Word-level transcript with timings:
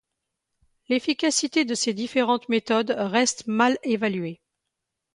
L'efficacité 0.89 1.63
de 1.63 1.75
ces 1.75 1.93
différentes 1.93 2.49
méthodes 2.49 2.89
reste 2.97 3.45
mal 3.45 3.77
évaluée. 3.83 4.41